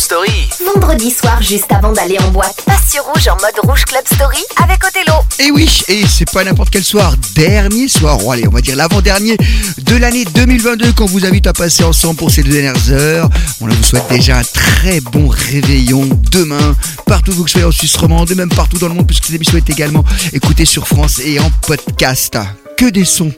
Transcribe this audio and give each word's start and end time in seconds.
Rouge 0.00 0.08
Club 0.08 0.24
Story. 0.24 0.48
Vendredi 0.74 1.10
soir, 1.10 1.42
juste 1.42 1.70
avant 1.70 1.92
d'aller 1.92 2.18
en 2.20 2.30
boîte, 2.30 2.62
passe 2.64 2.90
sur 2.90 3.04
Rouge 3.04 3.28
en 3.28 3.34
mode 3.34 3.70
Rouge 3.70 3.84
Club 3.84 4.02
Story 4.06 4.38
avec 4.62 4.82
Othello. 4.82 5.14
Et 5.38 5.50
oui, 5.50 5.68
et 5.88 6.06
c'est 6.06 6.30
pas 6.30 6.42
n'importe 6.42 6.70
quel 6.70 6.84
soir, 6.84 7.14
dernier 7.34 7.86
soir, 7.86 8.18
oh, 8.24 8.32
allez, 8.32 8.48
on 8.48 8.50
va 8.50 8.62
dire 8.62 8.76
l'avant-dernier 8.76 9.36
de 9.78 9.96
l'année 9.96 10.24
2022 10.24 10.92
qu'on 10.92 11.04
vous 11.04 11.26
invite 11.26 11.46
à 11.48 11.52
passer 11.52 11.84
ensemble 11.84 12.16
pour 12.16 12.30
ces 12.30 12.42
deux 12.42 12.52
dernières 12.52 12.90
heures. 12.90 13.28
On 13.60 13.66
vous 13.66 13.82
souhaite 13.82 14.08
déjà 14.08 14.38
un 14.38 14.44
très 14.44 15.00
bon 15.00 15.28
réveillon 15.28 16.08
demain, 16.30 16.74
partout 17.06 17.32
où 17.32 17.34
vous 17.34 17.48
soyez 17.48 17.66
en 17.66 17.72
Suisse 17.72 17.96
romande 17.96 18.30
et 18.30 18.34
même 18.34 18.48
partout 18.48 18.78
dans 18.78 18.88
le 18.88 18.94
monde, 18.94 19.06
puisque 19.06 19.26
cette 19.26 19.36
émission 19.36 19.58
est 19.58 19.68
également 19.68 20.04
écoutée 20.32 20.64
sur 20.64 20.86
France 20.88 21.20
et 21.22 21.38
en 21.40 21.50
podcast. 21.66 22.38
Que 22.78 22.86
des 22.86 23.04
sons 23.04 23.32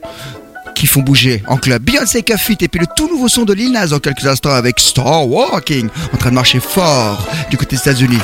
qui 0.83 0.87
font 0.87 0.99
bouger 0.99 1.41
en 1.47 1.55
club. 1.55 1.81
Beyoncé 1.81 2.23
Cafit 2.23 2.57
et 2.59 2.67
puis 2.67 2.81
le 2.81 2.87
tout 2.93 3.07
nouveau 3.07 3.29
son 3.29 3.45
de 3.45 3.53
Lil 3.53 3.71
Nas 3.71 3.93
en 3.93 3.99
quelques 3.99 4.25
instants 4.25 4.53
avec 4.53 4.81
Star 4.81 5.25
Walking 5.25 5.87
en 6.13 6.17
train 6.17 6.29
de 6.29 6.35
marcher 6.35 6.59
fort 6.59 7.25
du 7.49 7.55
côté 7.55 7.77
des 7.77 7.81
États-Unis. 7.83 8.19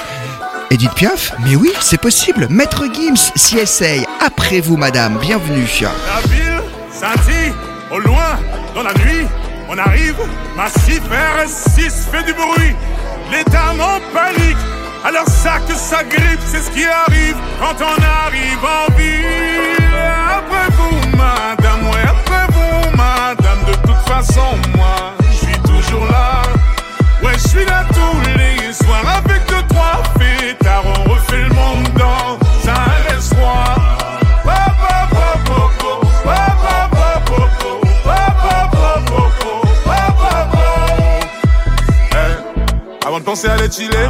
Edith 0.70 0.92
Piaf? 0.94 1.32
Mais 1.46 1.56
oui, 1.56 1.72
c'est 1.80 2.02
possible. 2.02 2.48
Maître 2.50 2.84
Gims 2.94 3.32
s'y 3.34 3.60
essaye. 3.60 4.06
Après 4.20 4.60
vous, 4.60 4.76
madame. 4.76 5.20
Bienvenue. 5.22 5.66
La 5.82 6.28
ville 6.28 6.62
scintille 6.92 7.54
au 7.94 8.00
loin 8.00 8.38
dans 8.76 8.84
la 8.84 8.94
nuit. 8.96 9.26
On 9.70 9.78
arrive, 9.78 10.18
massif 10.58 11.00
RS6 11.10 12.12
fait 12.12 12.24
du 12.26 12.34
bruit. 12.34 12.76
L'état 13.32 13.72
en 13.72 14.02
panique. 14.14 14.58
Alors 15.06 15.30
ça 15.30 15.60
que 15.66 15.76
ça 15.76 16.04
grippe, 16.04 16.42
c'est 16.46 16.60
ce 16.60 16.72
qui 16.72 16.84
arrive 16.84 17.38
quand 17.62 17.76
on 17.80 18.04
arrive 18.04 18.66
en 18.66 18.94
ville. 18.98 19.80
Après 20.30 20.68
vous, 20.76 21.18
madame, 21.18 21.79
Façon, 24.20 24.58
moi, 24.76 25.16
je 25.32 25.46
suis 25.46 25.60
toujours 25.62 26.06
là. 26.08 26.42
Ouais, 27.24 27.32
je 27.42 27.48
suis 27.48 27.66
là 27.66 27.86
tous 27.88 28.38
les 28.38 28.74
soirs 28.74 29.24
avec 29.24 29.48
deux, 29.48 29.66
trois 29.70 30.04
fêtards. 30.20 30.84
On 30.86 31.10
refait 31.10 31.38
le 31.38 31.54
monde 31.56 31.88
dans 31.98 32.38
un. 32.70 33.00
Eh, 42.12 43.08
Avant 43.08 43.20
de 43.20 43.24
penser 43.24 43.48
à 43.48 43.56
les 43.56 43.72
chiller, 43.72 44.10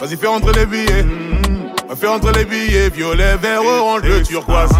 vas-y 0.00 0.16
fais 0.16 0.28
rentrer 0.28 0.52
les 0.52 0.66
billets. 0.66 1.04
Va 1.88 1.96
faire 1.96 2.10
rentrer 2.10 2.34
les 2.34 2.44
billets, 2.44 2.88
violet, 2.88 3.36
vert, 3.42 3.64
orange, 3.64 4.02
bleu, 4.02 4.22
turquoise. 4.22 4.70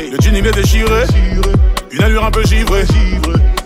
Le 0.00 0.16
jean 0.18 0.34
il 0.34 0.46
est 0.46 0.52
déchiré, 0.52 1.04
une 1.90 2.02
allure 2.02 2.24
un 2.24 2.30
peu 2.30 2.42
givrée. 2.42 2.86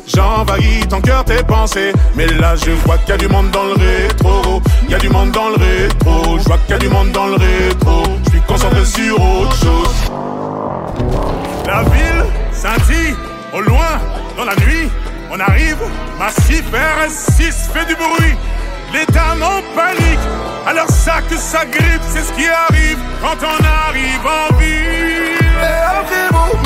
J'envahis 0.07 0.87
ton 0.89 1.01
cœur, 1.01 1.25
tes 1.25 1.43
pensées. 1.43 1.93
Mais 2.15 2.27
là, 2.27 2.55
je 2.57 2.71
vois 2.85 2.99
qu'il 2.99 3.09
y 3.11 3.12
a 3.12 3.17
du 3.17 3.29
monde 3.29 3.51
dans 3.51 3.65
le 3.65 3.73
rétro. 3.75 4.62
Il 4.85 4.91
y 4.91 4.95
a 4.95 4.99
du 4.99 5.09
monde 5.09 5.31
dans 5.33 5.49
le 5.49 5.57
rétro. 5.57 6.39
Je 6.39 6.45
vois 6.45 6.59
qu'il 6.59 6.71
y 6.71 6.75
a 6.75 6.79
du 6.79 6.89
monde 6.89 7.11
dans 7.12 7.27
le 7.27 7.37
rétro. 7.37 8.03
Je 8.25 8.31
suis 8.31 8.41
concentré 8.43 8.84
sur 8.84 9.21
autre 9.21 9.57
chose. 9.57 9.95
La 11.67 11.83
ville 11.83 12.25
scintille 12.53 13.17
au 13.53 13.61
loin 13.61 13.99
dans 14.37 14.45
la 14.45 14.55
nuit. 14.57 14.89
On 15.31 15.41
arrive, 15.41 15.79
massif 16.19 16.62
RS6 16.73 17.71
fait 17.73 17.87
du 17.87 17.95
bruit. 17.97 18.37
L'état 18.93 19.34
en 19.34 19.61
panique. 19.75 20.21
Alors 20.67 20.89
ça 20.89 21.21
que 21.29 21.37
ça 21.37 21.65
grippe, 21.65 22.03
c'est 22.09 22.23
ce 22.23 22.33
qui 22.33 22.47
arrive 22.47 22.99
quand 23.21 23.37
on 23.43 23.65
arrive 23.89 24.27
en 24.27 24.55
ville. 24.57 25.37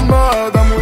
Madame, 0.07 0.73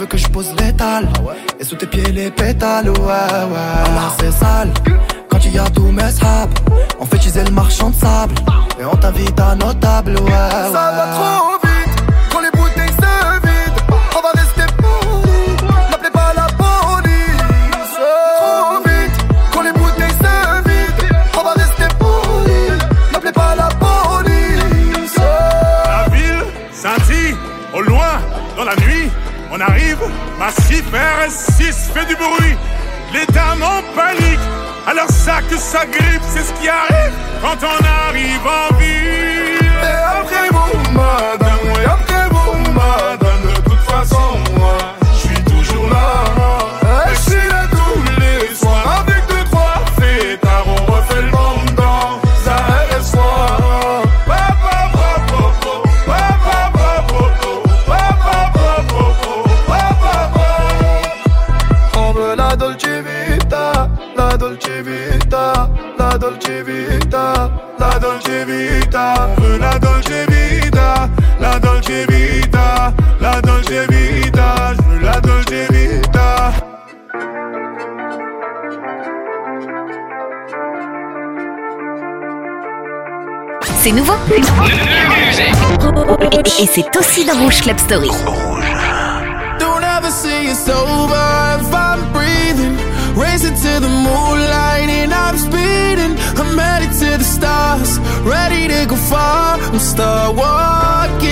veux 0.00 0.06
que 0.06 0.16
je 0.16 0.28
pose 0.28 0.50
l'étal 0.58 1.06
Et 1.58 1.64
sous 1.64 1.76
tes 1.76 1.86
pieds 1.86 2.10
les 2.10 2.30
pétales, 2.30 2.88
ouais, 2.88 2.96
ouais. 2.96 4.08
c'est 4.18 4.32
sale. 4.32 4.72
Quand 5.28 5.44
il 5.44 5.52
y 5.54 5.58
a 5.58 5.64
tous 5.68 5.92
mes 5.92 6.10
sables, 6.10 6.54
on 6.98 7.04
fait 7.04 7.16
utiliser 7.16 7.44
le 7.44 7.50
marchand 7.50 7.90
de 7.90 7.96
sable. 7.96 8.34
Et 8.80 8.84
on 8.84 8.96
t'invite 8.96 9.38
à 9.38 9.54
nos 9.54 9.74
tables, 9.74 10.18
ouais, 10.18 10.50
Ça 10.72 10.86
va 10.96 11.06
trop 11.18 11.52
vite, 11.64 11.94
quand 12.32 12.40
les 12.40 12.50
bouteilles 12.50 12.96
se 13.04 13.40
vident. 13.46 13.82
On 14.16 14.22
va 14.22 14.30
rester 14.40 14.49
massif 30.40 30.84
RS6 30.90 31.92
fait 31.92 32.06
du 32.06 32.16
bruit. 32.16 32.56
L'état 33.12 33.52
en 33.52 33.82
panique. 33.94 34.40
Alors 34.86 35.10
ça 35.10 35.42
que 35.42 35.56
ça 35.56 35.84
grippe, 35.84 36.22
c'est 36.26 36.42
ce 36.42 36.52
qui 36.54 36.68
arrive 36.68 37.12
quand 37.42 37.58
on 37.62 38.08
arrive 38.08 38.46
en 38.46 38.74
ville. 38.76 39.70
Et 39.82 39.98
après 40.20 40.48
vous, 40.50 40.92
madame, 40.92 41.60
oui, 41.64 41.84
après 41.84 42.28
vous, 42.30 42.72
madame, 42.72 43.42
de 43.54 43.60
toute 43.68 43.84
façon, 43.90 44.38
moi, 44.56 44.78
je 45.12 45.18
suis 45.18 45.44
toujours 45.44 45.88
là. 45.90 46.29
Dolce 66.30 66.62
Vita, 66.62 67.50
la 67.76 67.98
Dolce 67.98 68.44
Vita. 68.44 69.28
La 69.58 69.78
Dolce 69.78 70.26
Vita, 70.28 71.08
la 71.40 71.58
Dolce 71.58 72.06
Vita, 72.06 72.94
la 73.18 73.40
Dolce 73.40 73.86
Vita. 73.88 74.72
Je 74.76 74.82
veux 74.82 75.00
la 75.00 75.20
Dolce 75.20 75.70
Vita. 75.70 76.52
C'est 83.78 83.92
nouveau. 83.92 84.14
Et 86.60 86.66
c'est 86.66 86.96
aussi 86.96 87.24
dans 87.24 87.38
Rouge 87.40 87.62
Club 87.62 87.78
Story. 87.78 88.10
Don't 89.58 89.82
ever 89.82 90.10
say 90.10 90.46
it's 90.46 90.68
over. 90.68 91.89
Racing 93.40 93.56
to 93.72 93.80
the 93.80 93.88
moonlight 93.88 94.90
and 94.90 95.14
I'm 95.14 95.38
speeding. 95.38 96.12
I'm 96.36 96.58
headed 96.58 96.92
to 97.00 97.16
the 97.16 97.24
stars, 97.24 97.98
ready 98.20 98.68
to 98.68 98.84
go 98.84 98.96
far. 98.96 99.56
I'm 99.58 99.78
start 99.78 100.36
walking. 100.36 101.30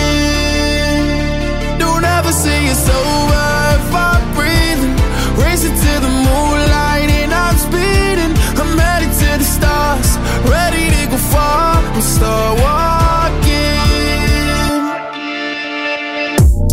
Don't 1.78 2.04
ever 2.04 2.32
say 2.32 2.64
it's 2.64 2.88
over 2.88 3.44
if 3.76 3.94
I'm 3.94 4.24
breathing. 4.32 4.96
Racing 5.36 5.76
to 5.76 6.00
the 6.00 6.08
moonlight 6.08 7.10
and 7.20 7.30
I'm 7.34 7.58
speeding. 7.58 8.32
I'm 8.56 8.78
headed 8.78 9.12
to 9.12 9.36
the 9.36 9.44
stars, 9.44 10.16
ready 10.48 10.88
to 10.88 11.10
go 11.10 11.18
far. 11.18 11.76
I'm 11.76 12.00
start 12.00 12.58
walking. 12.58 13.07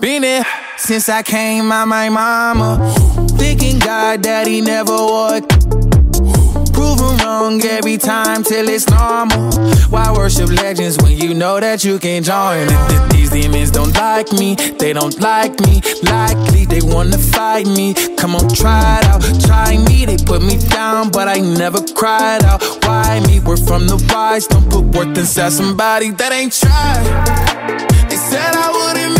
Been 0.00 0.24
it 0.24 0.46
since 0.78 1.10
I 1.10 1.22
came 1.22 1.70
out 1.70 1.86
my 1.86 2.08
mama. 2.08 2.78
Thinking 3.36 3.78
God 3.78 4.22
daddy 4.22 4.62
never 4.62 4.96
would. 4.96 5.46
Proven 6.72 7.18
wrong 7.18 7.60
every 7.62 7.98
time 7.98 8.42
till 8.42 8.66
it's 8.70 8.88
normal. 8.88 9.52
Why 9.90 10.10
worship 10.10 10.48
legends 10.48 10.96
when 11.02 11.18
you 11.18 11.34
know 11.34 11.60
that 11.60 11.84
you 11.84 11.98
can 11.98 12.22
join? 12.22 12.66
These 13.10 13.28
demons 13.28 13.70
don't 13.70 13.94
like 13.94 14.32
me, 14.32 14.54
they 14.54 14.94
don't 14.94 15.20
like 15.20 15.60
me. 15.60 15.82
Likely 16.04 16.64
they 16.64 16.80
wanna 16.80 17.18
fight 17.18 17.66
me. 17.66 17.92
Come 18.16 18.34
on, 18.36 18.48
try 18.48 19.00
it 19.00 19.04
out, 19.04 19.20
try 19.44 19.76
me. 19.76 20.06
They 20.06 20.16
put 20.16 20.40
me 20.40 20.56
down, 20.56 21.10
but 21.10 21.28
I 21.28 21.40
never 21.40 21.80
cried 21.94 22.42
out. 22.44 22.62
Why 22.84 23.20
me? 23.26 23.40
We're 23.40 23.58
from 23.58 23.86
the 23.86 24.02
wise. 24.14 24.46
Don't 24.46 24.66
put 24.70 24.84
worth 24.96 25.18
inside 25.18 25.52
somebody 25.52 26.10
that 26.12 26.32
ain't 26.32 26.54
tried. 26.54 27.04
They 28.08 28.16
said 28.16 28.54
I 28.54 28.70
wouldn't. 28.72 29.19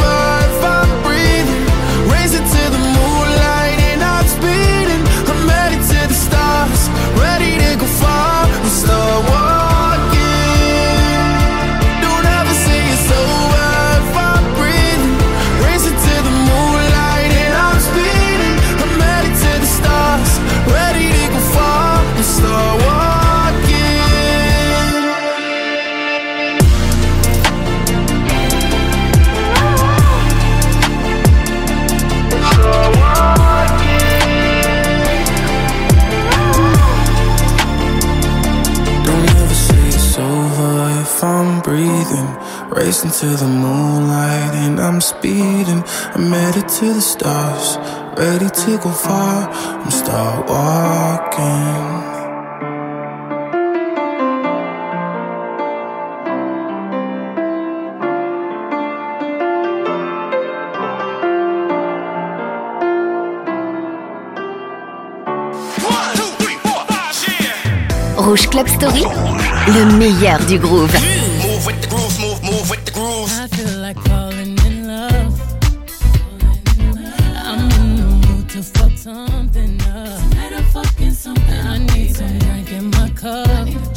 dancing 43.01 43.29
to 43.29 43.35
the 43.35 43.47
moonlight 43.47 44.53
and 44.53 44.79
I'm 44.79 45.01
speeding. 45.01 45.83
I'm 46.13 46.31
headed 46.31 46.67
to 46.67 46.93
the 46.93 47.01
stars, 47.01 47.77
ready 48.17 48.49
to 48.49 48.77
go 48.77 48.91
far. 48.91 49.49
I'm 49.49 49.91
start 49.91 50.47
walking. 50.49 52.11
Rouge 68.17 68.47
Club 68.47 68.67
Story, 68.67 69.03
le 69.67 69.97
meilleur 69.97 70.39
du 70.47 70.59
groove. 70.59 70.95
to 78.51 78.61
fuck 78.61 78.91
something 78.97 79.81
up. 79.83 80.29
Tonight 80.29 80.53
I'm 80.53 80.63
fucking 80.65 81.11
something. 81.11 81.53
I 81.53 81.77
need 81.95 82.13
some 82.13 82.37
drink 82.39 82.69
in 82.73 82.89
my 82.89 83.09
cup. 83.11 83.90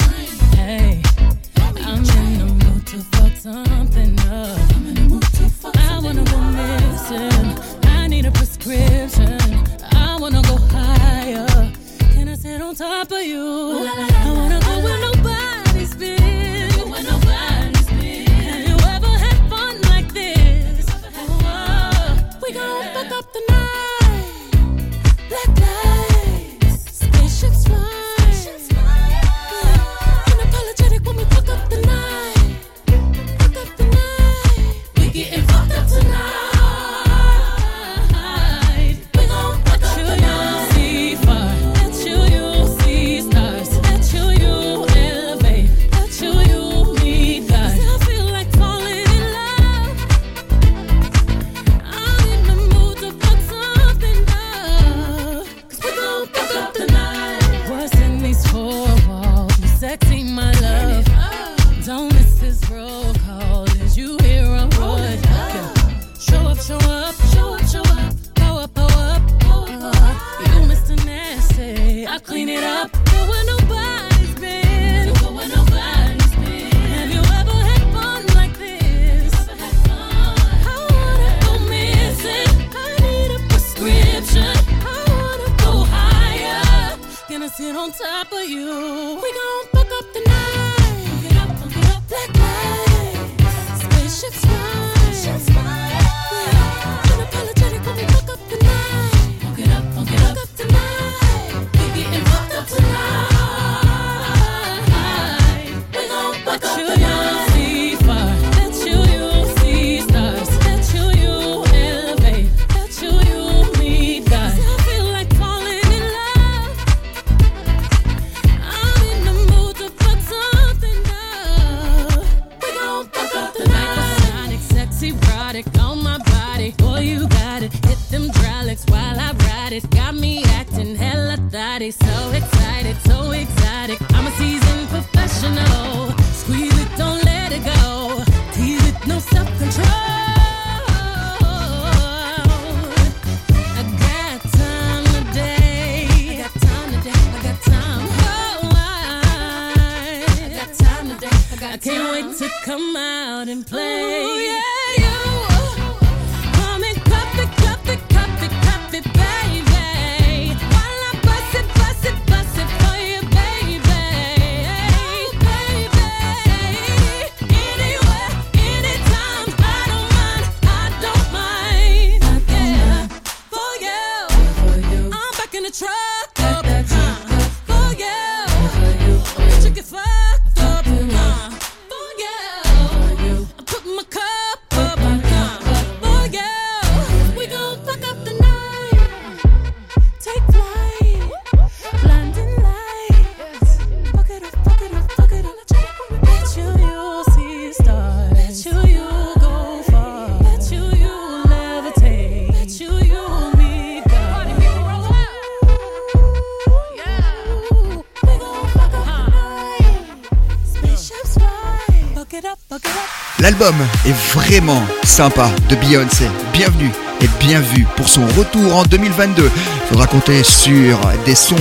L'album 213.40 213.74
est 214.06 214.32
vraiment 214.32 214.82
sympa 215.02 215.50
de 215.68 215.76
Beyoncé. 215.76 216.26
Bienvenue 216.52 216.90
et 217.20 217.28
bien 217.38 217.60
vu 217.60 217.86
pour 217.96 218.08
son 218.08 218.26
retour 218.28 218.76
en 218.76 218.84
2022. 218.84 219.50
Faudra 219.88 220.06
compter 220.06 220.42
sur 220.42 220.98
des 221.24 221.34
sons 221.34 221.56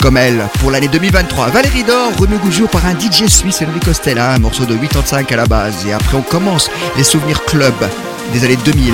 comme 0.00 0.16
elle 0.16 0.46
pour 0.60 0.70
l'année 0.70 0.88
2023. 0.88 1.48
Valérie 1.48 1.84
Dor, 1.84 2.12
remis 2.18 2.36
au 2.62 2.66
par 2.68 2.86
un 2.86 2.98
DJ 2.98 3.26
suisse, 3.26 3.62
Enrico 3.62 3.86
Costella, 3.86 4.32
un 4.32 4.38
morceau 4.38 4.64
de 4.64 4.76
85 4.76 5.32
à 5.32 5.36
la 5.36 5.46
base. 5.46 5.86
Et 5.86 5.92
après, 5.92 6.16
on 6.16 6.22
commence 6.22 6.70
les 6.96 7.04
souvenirs 7.04 7.44
club 7.44 7.74
des 8.32 8.44
années 8.44 8.58
2000. 8.64 8.92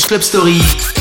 Club 0.00 0.22
Story. 0.22 0.91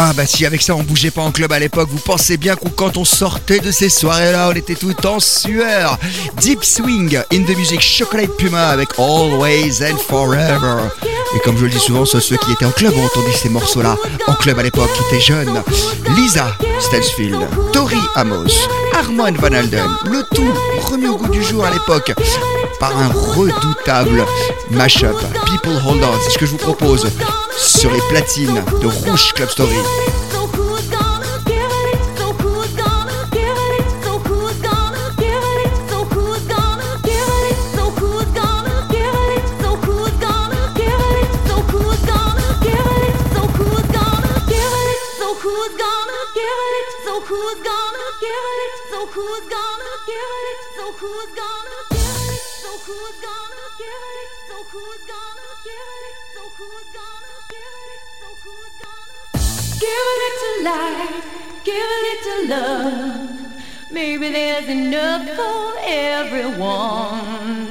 Ah 0.00 0.12
bah 0.16 0.26
si 0.26 0.46
avec 0.46 0.62
ça 0.62 0.76
on 0.76 0.84
bougeait 0.84 1.10
pas 1.10 1.22
en 1.22 1.32
club 1.32 1.50
à 1.50 1.58
l'époque, 1.58 1.88
vous 1.90 1.98
pensez 1.98 2.36
bien 2.36 2.54
que 2.54 2.68
quand 2.68 2.96
on 2.96 3.04
sortait 3.04 3.58
de 3.58 3.72
ces 3.72 3.88
soirées-là, 3.88 4.48
on 4.48 4.52
était 4.54 4.76
tout 4.76 4.94
en 5.04 5.18
sueur. 5.18 5.98
Deep 6.40 6.62
Swing 6.62 7.18
in 7.32 7.42
the 7.42 7.56
Music 7.56 7.80
Chocolate 7.80 8.30
Puma 8.36 8.68
avec 8.68 8.90
Always 8.96 9.82
and 9.82 9.96
Forever. 10.08 10.84
Et 11.34 11.40
comme 11.40 11.58
je 11.58 11.64
le 11.64 11.70
dis 11.70 11.80
souvent, 11.80 12.04
ceux 12.04 12.20
qui 12.20 12.52
étaient 12.52 12.64
en 12.64 12.70
club 12.70 12.94
ont 12.94 13.04
entendu 13.06 13.32
ces 13.32 13.48
morceaux-là 13.48 13.96
en 14.28 14.34
club 14.34 14.60
à 14.60 14.62
l'époque, 14.62 14.88
qui 14.94 15.02
étaient 15.16 15.24
jeunes. 15.24 15.64
Lisa 16.16 16.56
Stansfield, 16.78 17.48
Tori 17.72 17.98
Amos, 18.14 18.68
Armand 18.94 19.32
Van 19.32 19.52
Alden, 19.52 19.90
le 20.04 20.22
tout 20.32 20.54
remis 20.92 21.08
au 21.08 21.16
goût 21.16 21.28
du 21.28 21.42
jour 21.42 21.64
à 21.64 21.72
l'époque 21.72 22.14
par 22.78 22.96
un 22.96 23.08
redoutable 23.08 24.24
mashup. 24.70 25.18
People 25.44 25.72
Hold 25.84 26.04
On, 26.04 26.20
c'est 26.24 26.34
ce 26.34 26.38
que 26.38 26.46
je 26.46 26.52
vous 26.52 26.56
propose 26.56 27.08
sur 27.58 27.92
les 27.92 28.00
platines 28.08 28.62
de 28.80 28.86
Rouge 28.86 29.32
Club 29.34 29.50
Story. 29.50 30.27
Maybe 63.90 64.30
there's 64.30 64.68
enough 64.68 65.28
for 65.36 65.74
everyone. 65.84 67.67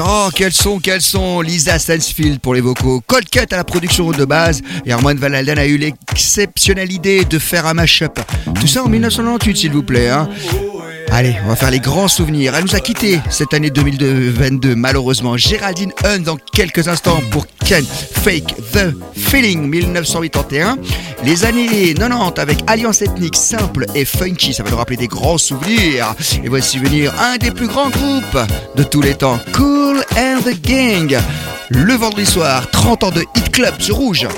Oh, 0.00 0.28
quels 0.34 0.52
sont, 0.52 0.78
quels 0.78 1.00
sont 1.00 1.40
Lisa 1.40 1.78
Stansfield 1.78 2.38
pour 2.40 2.54
les 2.54 2.60
vocaux, 2.60 3.02
Cut 3.06 3.46
à 3.50 3.56
la 3.56 3.64
production 3.64 4.10
de 4.10 4.24
base, 4.24 4.62
et 4.86 4.92
Armand 4.92 5.14
Van 5.14 5.32
Alden 5.32 5.58
a 5.58 5.66
eu 5.66 5.76
l'exceptionnelle 5.76 6.92
idée 6.92 7.24
de 7.24 7.38
faire 7.38 7.66
un 7.66 7.74
mash-up. 7.74 8.18
Tout 8.60 8.66
ça 8.66 8.84
en 8.84 8.88
1998, 8.88 9.56
s'il 9.56 9.72
vous 9.72 9.82
plaît. 9.82 10.08
Hein. 10.08 10.28
Allez, 11.10 11.36
on 11.44 11.48
va 11.48 11.56
faire 11.56 11.70
les 11.70 11.80
grands 11.80 12.08
souvenirs. 12.08 12.54
Elle 12.54 12.64
nous 12.64 12.76
a 12.76 12.80
quitté 12.80 13.20
cette 13.30 13.54
année 13.54 13.70
2022, 13.70 14.74
malheureusement. 14.74 15.36
Géraldine 15.36 15.92
Hunt 16.04 16.20
dans 16.20 16.36
quelques 16.36 16.86
instants 16.86 17.20
pour 17.30 17.46
Ken 17.64 17.84
Fake 17.84 18.54
The 18.72 18.94
Feeling 19.16 19.68
1981. 19.68 20.76
Les 21.24 21.44
années 21.44 21.94
90 21.94 22.40
avec 22.40 22.58
Alliance 22.66 23.02
ethnique 23.02 23.36
simple 23.36 23.86
et 23.94 24.04
funky, 24.04 24.52
ça 24.52 24.62
va 24.62 24.70
nous 24.70 24.76
rappeler 24.76 24.96
des 24.96 25.08
grands 25.08 25.38
souvenirs. 25.38 26.14
Et 26.44 26.48
voici 26.48 26.78
venir 26.78 27.12
un 27.20 27.36
des 27.38 27.50
plus 27.50 27.66
grands 27.66 27.90
groupes 27.90 28.38
de 28.76 28.82
tous 28.82 29.00
les 29.00 29.14
temps, 29.14 29.38
Cool 29.52 30.04
and 30.16 30.40
the 30.44 30.60
Gang. 30.62 31.18
Le 31.70 31.94
vendredi 31.94 32.26
soir, 32.26 32.70
30 32.70 33.04
ans 33.04 33.10
de 33.10 33.24
Hit 33.34 33.50
Club 33.50 33.74
sur 33.80 33.96
Rouge. 33.96 34.28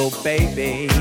Single 0.00 0.22
baby, 0.22 0.99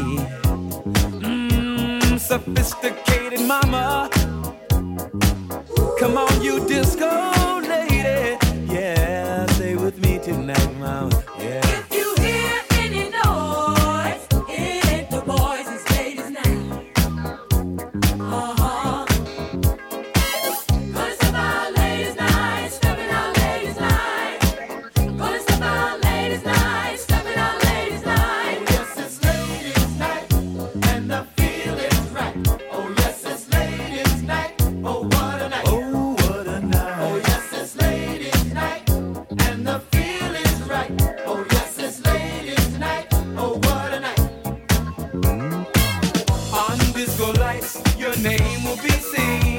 Disco 47.20 47.34
lights, 47.34 47.98
your 47.98 48.16
name 48.20 48.64
will 48.64 48.78
be 48.78 48.92
seen. 48.92 49.59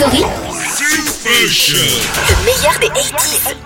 Story. 0.00 0.24
Le 1.26 2.44
meilleur 2.46 2.78
des 2.80 2.88
80s. 2.88 3.59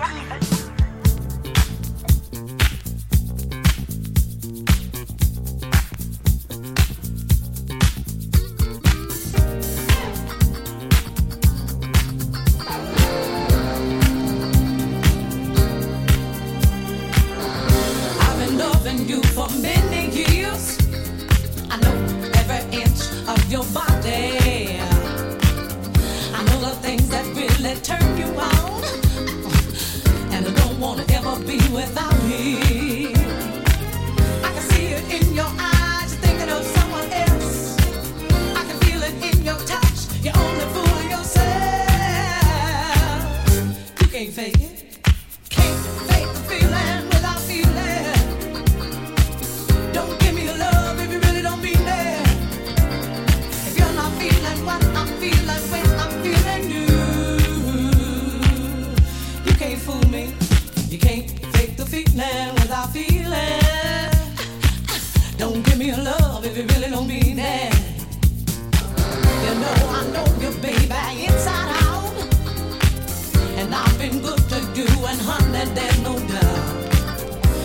And 75.17 75.27
honey, 75.27 75.65
there's 75.73 76.01
no 76.01 76.17
doubt. 76.19 76.91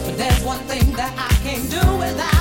But 0.05 0.17
there's 0.17 0.43
one 0.45 0.59
thing 0.61 0.93
that 0.93 1.13
I 1.17 1.35
can't 1.43 1.71
do 1.71 1.99
without. 1.99 2.40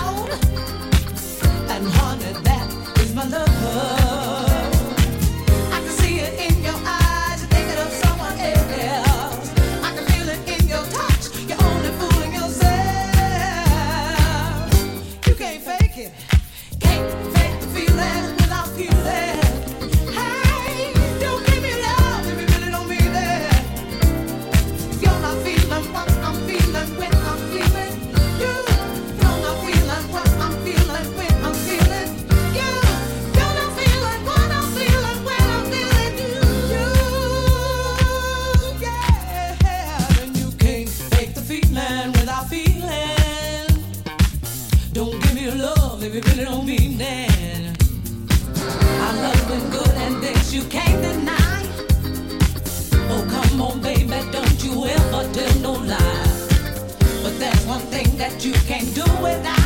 That 58.30 58.46
you 58.46 58.54
can't 58.68 58.94
do 58.94 59.04
without. 59.24 59.59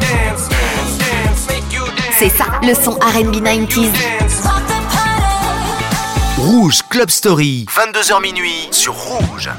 Dance. 0.00 0.48
c'est 2.18 2.28
ça, 2.28 2.44
le 2.62 2.74
son 2.74 2.92
RB 2.92 3.36
90s. 3.42 3.90
Rouge 6.36 6.82
Club 6.90 7.10
Story, 7.10 7.66
22h 7.74 8.20
minuit 8.20 8.68
sur 8.70 8.94
Rouge. 8.94 9.50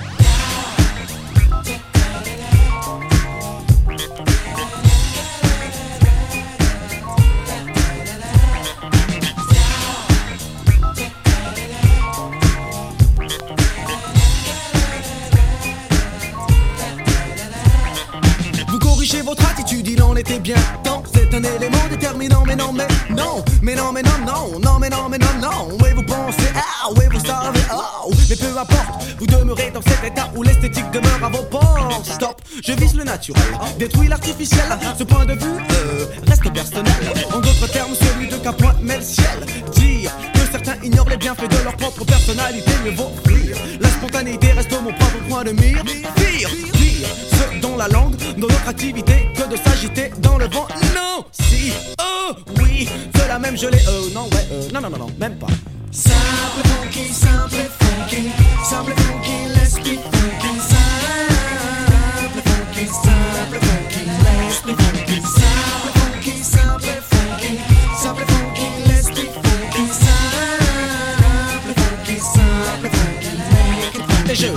Mais 23.66 23.76
non, 23.76 23.92
mais 23.92 24.04
non, 24.04 24.12
non, 24.26 24.60
non, 24.60 24.80
mais 24.80 24.90
non, 24.90 25.10
mais 25.10 25.18
non, 25.18 25.34
non. 25.42 25.78
Oui, 25.82 25.90
vous 25.96 26.04
pensez, 26.04 26.52
ah, 26.56 26.90
oui, 26.96 27.06
vous 27.12 27.26
savez, 27.26 27.60
oh, 27.74 28.12
mais 28.30 28.36
peu 28.36 28.58
importe, 28.58 29.04
vous 29.18 29.26
demeurez 29.26 29.72
dans 29.72 29.82
cet 29.82 30.04
état 30.04 30.30
où 30.36 30.44
l'esthétique 30.44 30.90
demeure 30.92 31.24
à 31.24 31.30
vos 31.30 31.44
portes. 31.44 32.06
Stop, 32.06 32.42
je 32.64 32.74
vise 32.74 32.96
le 32.96 33.04
naturel, 33.04 33.42
détruis 33.80 34.08
l'artificiel. 34.08 34.66
Ce 34.98 35.04
point 35.04 35.26
de 35.26 35.34
vue 35.34 35.58
euh, 35.72 36.06
reste 36.28 36.54
personnel. 36.54 36.94
En 37.34 37.40
d'autres 37.40 37.68
termes, 37.72 37.96
celui 37.96 38.30
de 38.30 38.36
qu'un 38.38 38.54
point 38.54 38.76
met 38.84 38.98
le 38.98 39.04
ciel. 39.04 39.46
Dire 39.74 40.12
que 40.34 40.40
certains 40.52 40.76
ignorent 40.84 41.10
les 41.10 41.18
bienfaits 41.18 41.50
de 41.50 41.64
leur 41.64 41.76
propre 41.76 42.06
personnalité, 42.06 42.72
mieux 42.86 42.92
vaut 42.92 43.12
rire. 43.26 43.58
La 43.82 43.90
spontanéité 43.90 44.52
reste 44.52 44.72
mon 44.74 44.94
propre 44.94 45.28
point 45.28 45.44
de 45.44 45.52
mire. 45.52 45.84
Pire, 45.84 46.50
pire, 46.74 47.10
ce 47.32 47.60
dont 47.62 47.78
la 47.78 47.88
langue, 47.88 48.16
dans 48.38 48.48
notre 48.48 48.70
activité, 48.70 49.28
que 49.36 49.50
de 49.50 49.58
s'agiter 49.58 50.12
dans 50.20 50.38
le 50.38 50.46
vent. 50.50 50.68
Non, 50.94 51.25
même 53.56 53.62
je 53.62 53.68
l'ai, 53.68 53.88
euh, 53.88 54.10
non, 54.14 54.24
ouais, 54.26 54.48
euh, 54.52 54.70
non, 54.74 54.82
non, 54.82 54.90
non, 54.90 54.98
non, 54.98 55.08
même 55.20 55.38
pas. 55.38 55.48
Simple 55.92 56.68
funky, 56.68 57.08
simple 57.08 57.56
funky, 57.80 58.32
simple 58.64 58.94
funky, 58.94 59.48
let's 59.56 59.76
be 59.76 59.98
funky. 59.98 60.60
Simple 60.60 62.42
funky, 62.44 62.86
simple 62.88 63.60
funky, 63.62 64.02
let's 64.24 64.62
be 64.62 64.74
funky. 64.74 65.22
Simple 65.22 65.92
funky, 65.96 66.44
simple 66.44 66.92
funky, 67.10 67.60
simple 67.96 68.26
funky, 68.26 68.68
let's 68.88 69.10
be 69.10 69.24
funky. 69.32 69.84
Simple 69.94 71.74
funky, 71.80 72.16
simple 72.20 72.90
funky, 72.90 73.32
make 73.52 73.96
it 73.96 74.02
funky. 74.02 74.32
Et 74.32 74.36
je 74.36 74.48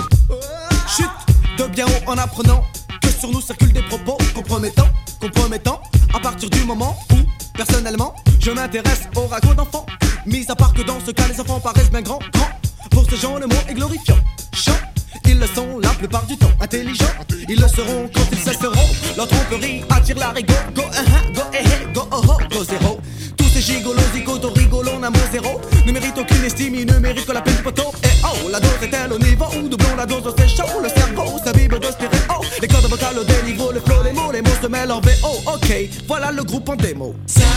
chute 0.87 1.17
de 1.57 1.63
bien 1.67 1.85
haut 1.85 2.11
en 2.11 2.17
apprenant 2.17 2.65
que 3.01 3.09
sur 3.09 3.31
nous 3.31 3.41
circulent 3.41 3.73
des 3.73 3.83
propos 3.83 4.17
compromettants, 4.35 4.89
compromettants. 5.21 5.81
À 6.13 6.19
partir 6.19 6.49
du 6.49 6.63
moment 6.65 6.97
où, 7.13 7.17
personnellement, 7.55 8.15
je 8.39 8.51
m'intéresse 8.51 9.01
aux 9.15 9.27
ragots 9.27 9.53
d'enfants. 9.53 9.85
Mis 10.25 10.45
à 10.49 10.55
part 10.55 10.73
que 10.73 10.81
dans 10.81 10.99
ce 11.05 11.11
cas, 11.11 11.27
les 11.27 11.39
enfants 11.39 11.59
paraissent 11.59 11.91
bien 11.91 12.01
grands, 12.01 12.19
grands. 12.33 12.49
Pour 12.91 13.09
ces 13.09 13.17
gens, 13.17 13.37
le 13.37 13.47
mot 13.47 13.55
est 13.67 13.73
glorifiant. 13.73 14.17
Chant, 14.53 14.71
ils 15.25 15.39
le 15.39 15.47
sont 15.47 15.79
la 15.79 15.89
plupart 15.89 16.25
du 16.25 16.37
temps. 16.37 16.51
Intelligents, 16.59 17.05
ils 17.47 17.59
le 17.59 17.67
seront 17.67 18.09
quand 18.13 18.27
ils 18.31 18.37
cesseront. 18.37 18.89
Leur 19.17 19.27
tromperie 19.27 19.83
attire 19.89 20.17
la 20.17 20.29
rigo. 20.29 20.53
Go, 20.73 20.81
uh 20.81 21.33
go, 21.33 21.41
eh, 21.53 21.57
eh, 21.63 21.93
go, 21.93 22.07
oh, 22.11 22.21
oh, 22.27 22.37
go, 22.49 22.63
zéro. 22.63 22.99
Tous 23.37 23.47
ces 23.49 23.61
gigolos, 23.61 24.01
zigotos, 24.13 24.53
rigolons, 24.55 25.03
un 25.03 25.09
mot 25.09 25.19
zéro. 25.31 25.59
Ne 25.85 25.91
méritent 25.91 26.17
Ok, 35.53 35.73
voilà 36.07 36.31
le 36.31 36.43
groupe 36.43 36.69
en 36.69 36.75
démo. 36.75 37.15
Simple 37.25 37.47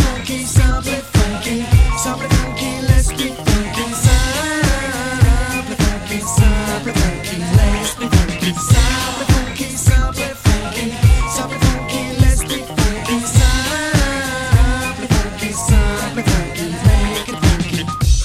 funky, 0.00 0.44
simple 0.46 0.88
funky, 1.12 1.62
simple 1.98 2.26
funky, 2.30 2.80
let's 2.88 3.08
be 3.08 3.28
funky. 3.28 3.82
Simple 3.92 5.74
funky, 5.76 6.20
simple 6.20 6.92
funky, 6.94 7.36
let's 7.56 7.94
be 7.96 8.06
funky. 8.08 8.54
Simple 8.54 9.26
funky, 9.28 9.68
simple 9.76 10.32
funky, 10.42 10.86
simple 11.28 11.58
funky, 11.60 12.02
let's 12.20 12.40
be 12.42 12.56
funky. 12.64 13.16
Simple 13.26 15.08
funky, 15.08 15.52
simple 15.52 16.24
funky, 16.24 16.66
make 16.86 17.28
it 17.28 17.36
funky. 17.36 17.82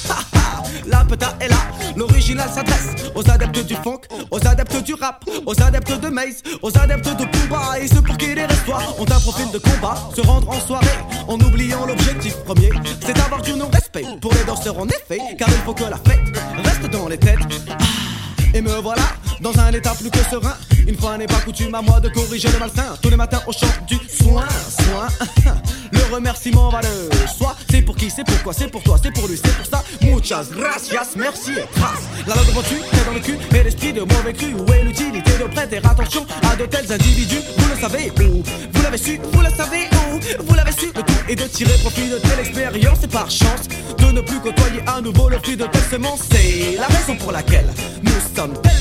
Ha 0.07 0.17
ha, 0.33 0.63
la 0.87 1.03
peta 1.03 1.35
est 1.41 1.49
là, 1.49 1.61
L'original 1.97 2.49
s'adresse 2.53 2.95
aux 3.15 3.29
adeptes 3.29 3.65
du 3.65 3.75
funk, 3.75 4.01
aux 4.29 4.45
adeptes 4.47 4.83
du 4.83 4.93
rap, 4.93 5.25
aux 5.45 5.61
adeptes 5.61 5.99
de 5.99 6.09
Maze, 6.09 6.43
aux 6.61 6.77
adeptes 6.77 7.09
de 7.17 7.25
Pooba 7.25 7.79
et 7.81 7.87
ceux 7.87 8.01
pour 8.01 8.16
ont 8.99 9.05
un 9.11 9.19
profil 9.19 9.51
de 9.51 9.57
combat. 9.57 9.95
Se 10.15 10.21
rendre 10.21 10.49
en 10.49 10.59
soirée 10.59 10.87
en 11.27 11.39
oubliant 11.39 11.85
l'objectif 11.85 12.35
premier, 12.45 12.69
c'est 13.05 13.13
d'avoir 13.13 13.41
du 13.41 13.53
non-respect 13.53 14.05
pour 14.21 14.33
les 14.33 14.43
danseurs 14.43 14.77
en 14.79 14.87
effet, 14.87 15.19
car 15.37 15.49
il 15.49 15.61
faut 15.65 15.73
que 15.73 15.83
la 15.83 15.97
fête 15.97 16.19
reste 16.63 16.89
dans 16.91 17.07
les 17.07 17.17
têtes. 17.17 17.37
Ah, 17.69 17.77
Et 18.53 18.61
me 18.61 18.71
voilà 18.81 19.03
dans 19.41 19.57
un 19.59 19.71
état 19.71 19.93
plus 19.93 20.09
que 20.09 20.19
serein. 20.29 20.55
Une 20.87 20.97
fois 20.97 21.17
n'est 21.17 21.27
pas 21.27 21.39
coutume 21.41 21.75
à 21.75 21.81
moi 21.81 21.99
de 21.99 22.09
corriger 22.09 22.49
le 22.49 22.59
malsain. 22.59 22.95
Tous 23.01 23.09
les 23.09 23.17
matins 23.17 23.41
au 23.45 23.51
chant 23.51 23.67
du 23.87 23.97
soin, 24.09 24.45
soin. 24.69 25.07
Le 25.91 26.13
remerciement 26.13 26.69
va 26.69 26.81
de 26.81 27.27
soi. 27.37 27.55
C'est 27.69 27.81
pour 27.81 27.95
qui, 27.95 28.09
c'est 28.09 28.23
pourquoi, 28.25 28.53
c'est 28.53 28.67
pour 28.67 28.83
toi, 28.83 28.97
c'est 29.01 29.11
pour 29.11 29.27
lui, 29.27 29.39
c'est 29.41 29.55
pour 29.55 29.65
ça. 29.65 29.83
Muchas 30.01 30.45
gracias, 30.51 31.15
merci 31.15 31.51
et 31.51 31.65
grâce. 31.75 32.03
La 32.27 32.35
langue 32.35 32.47
devant 32.47 32.61
tu, 32.61 32.75
dans 33.05 33.13
le 33.13 33.19
cul, 33.19 33.37
et 33.55 33.63
l'esprit 33.63 33.93
de 33.93 34.01
mauvais 34.01 34.33
cru. 34.33 34.53
Où 34.53 34.73
est 34.73 34.83
l'utilité 34.83 35.31
de 35.39 35.45
prêter 35.45 35.77
attention 35.77 36.25
à 36.49 36.55
de 36.55 36.65
tels 36.65 36.91
individus? 36.91 37.41
Vous 37.57 37.69
le 37.73 37.81
savez 37.81 38.11
où 38.21 38.43
vous 39.05 39.41
le 39.41 39.49
savez 39.49 39.87
où 39.93 40.19
Vous 40.47 40.55
l'avez 40.55 40.71
su, 40.71 40.87
le 40.87 41.03
tout 41.03 41.13
est 41.29 41.35
de 41.35 41.43
tirer 41.43 41.77
profit 41.79 42.09
de 42.09 42.17
telle 42.17 42.39
expérience 42.39 43.03
et 43.03 43.07
par 43.07 43.29
chance 43.29 43.67
de 43.97 44.05
ne 44.11 44.21
plus 44.21 44.39
côtoyer 44.39 44.81
à 44.87 45.01
nouveau 45.01 45.29
le 45.29 45.37
fruit 45.37 45.55
de 45.55 45.65
telle 45.65 45.83
semence. 45.83 46.21
C'est 46.31 46.77
la 46.77 46.87
raison 46.87 47.15
pour 47.15 47.31
laquelle 47.31 47.67
nous 48.03 48.35
sommes 48.35 48.53
tellement 48.61 48.76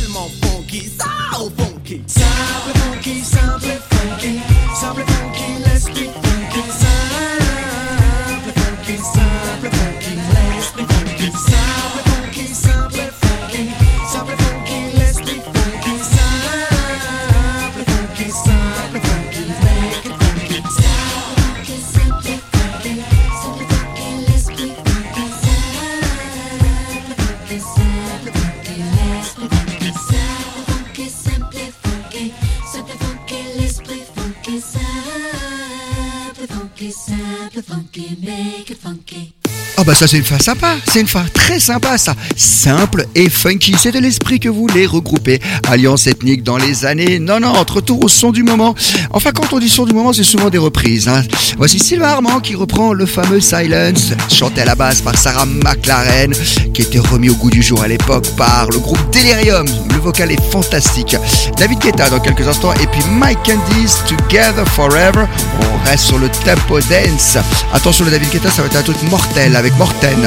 bah 39.87 39.95
ça 39.95 40.09
c'est 40.09 40.16
une 40.18 40.24
fin 40.24 40.39
sympa, 40.41 40.74
c'est 40.93 41.01
une 41.01 41.07
fin 41.07 41.24
très 41.32 41.61
sympa 41.61 41.97
ça, 41.97 42.16
simple 42.34 43.07
et 43.14 43.30
funky, 43.30 43.74
c'est 43.80 43.93
l'esprit 43.93 44.41
que 44.41 44.49
vous 44.49 44.66
regrouper, 44.66 45.41
alliance 45.68 46.09
ethnique 46.09 46.43
dans 46.43 46.57
les 46.57 46.84
années 46.84 47.20
90, 47.24 47.72
retour 47.72 48.05
au 48.05 48.09
son 48.09 48.32
du 48.32 48.43
moment, 48.43 48.74
enfin 49.12 49.30
quand 49.32 49.53
on 49.53 49.61
dit 49.61 49.68
son 49.68 49.84
du 49.84 49.95
moment 49.95 50.12
c'est 50.12 50.24
souvent 50.24 50.51
des 50.51 50.59
reprises, 50.59 51.07
hein. 51.07 51.22
voici 51.57 51.78
Sylvain 51.78 52.09
Armand 52.09 52.41
qui 52.41 52.57
reprend 52.57 52.93
le 52.93 53.07
fameux 53.07 53.41
Silence, 53.41 54.12
chanté 54.28 54.62
à 54.62 54.64
la 54.64 54.74
base 54.74 55.03
par 55.03 55.16
Sarah 55.16 55.47
McLaren, 55.47 56.34
qui 56.74 56.82
était 56.82 56.99
remis 56.99 57.30
au 57.30 57.34
goût 57.34 57.51
du 57.51 57.62
jour 57.62 57.80
à 57.80 57.87
l'époque 57.87 58.26
par 58.37 58.68
le 58.70 58.78
groupe 58.78 58.99
Delirium, 59.12 59.66
le 59.93 60.01
vocal 60.01 60.32
est 60.32 60.51
fantastique, 60.51 61.16
David 61.59 61.78
Guetta 61.78 62.11
dans 62.11 62.20
quelques 62.20 62.47
instants. 62.47 62.72
Et 62.74 62.87
puis 62.87 63.03
Mike 63.12 63.39
Candice, 63.45 63.99
Together 64.09 64.66
Forever, 64.68 65.26
on 65.61 65.89
reste 65.89 66.05
sur 66.05 66.18
le 66.18 66.28
tempo 66.28 66.80
dance, 66.80 67.39
attention 67.72 68.05
le 68.05 68.11
David 68.11 68.30
Guetta 68.30 68.51
ça 68.51 68.62
va 68.62 68.68
être 68.68 68.76
un 68.76 68.82
truc 68.82 69.01
mortel 69.11 69.55
avec 69.55 69.76
Morten. 69.79 70.22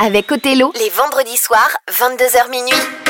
Avec 0.00 0.32
Othello, 0.32 0.72
les 0.74 0.90
vendredis 0.90 1.36
soirs, 1.36 1.76
22h 1.88 2.50
minuit. 2.50 3.03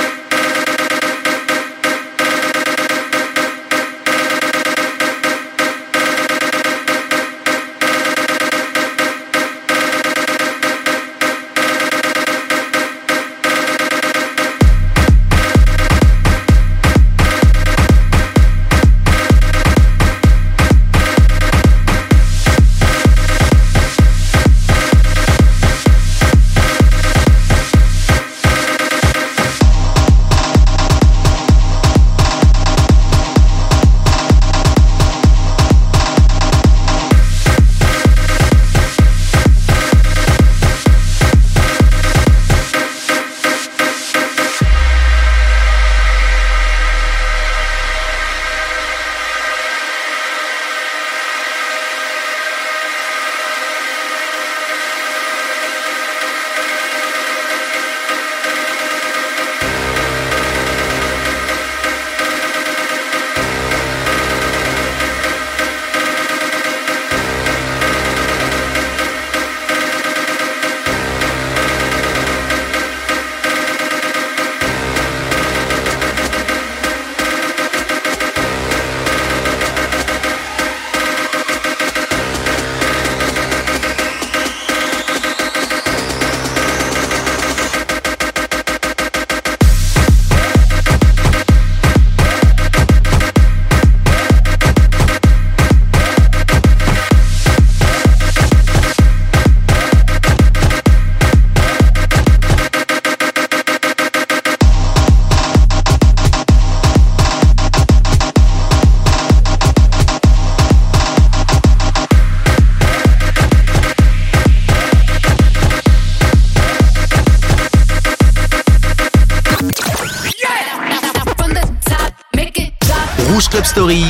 Rouge 123.35 123.49
Club 123.49 123.65
Story. 123.65 124.05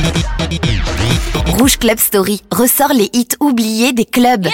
Rouge 1.57 1.79
Club 1.79 1.97
Story 1.97 2.43
ressort 2.51 2.93
les 2.93 3.09
hits 3.11 3.35
oubliés 3.39 3.91
des 3.91 4.05
clubs. 4.05 4.47